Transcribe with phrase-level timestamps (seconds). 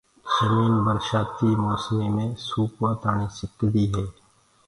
[0.33, 4.05] جمين برشآتيٚ موسميٚ مي سوُڪوآ تآڻيٚ سڪدي هي